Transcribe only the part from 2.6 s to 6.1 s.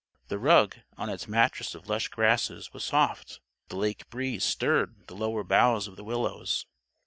was soft. The lake breeze stirred the lower boughs of the